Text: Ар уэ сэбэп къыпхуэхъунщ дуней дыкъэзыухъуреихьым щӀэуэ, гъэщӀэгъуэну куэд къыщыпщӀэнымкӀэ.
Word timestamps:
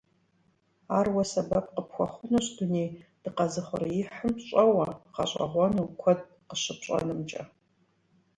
Ар 0.97 1.07
уэ 1.13 1.23
сэбэп 1.31 1.65
къыпхуэхъунщ 1.73 2.45
дуней 2.57 2.89
дыкъэзыухъуреихьым 3.23 4.33
щӀэуэ, 4.45 4.87
гъэщӀэгъуэну 5.15 5.91
куэд 5.99 6.19
къыщыпщӀэнымкӀэ. 6.47 7.43